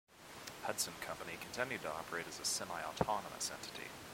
Hudson 0.63 0.93
Company 0.99 1.33
continued 1.39 1.83
to 1.83 1.89
operate 1.91 2.25
as 2.27 2.39
a 2.39 2.41
semiautonomous 2.41 3.51
entity. 3.51 3.91